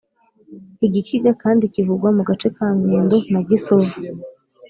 igikiga 0.85 1.31
kandi 1.43 1.63
kivugwa 1.73 2.09
mu 2.17 2.21
gace 2.29 2.47
ka 2.55 2.67
mwendo 2.77 3.17
na 3.31 3.41
gisovu 3.47 3.95